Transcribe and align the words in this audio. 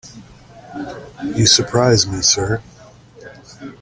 You 1.35 1.45
surprise 1.45 2.07
me, 2.07 2.21
sir. 2.23 2.63